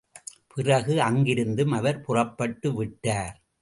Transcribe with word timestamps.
பிறகு 0.53 0.95
அங்கிருந்தும் 1.01 1.71
அவர் 1.71 2.01
புறப்பட்டு 2.01 2.73
விட்டார். 2.73 3.35